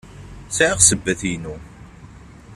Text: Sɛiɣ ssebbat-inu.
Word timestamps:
Sɛiɣ 0.57 0.79
ssebbat-inu. 0.81 1.55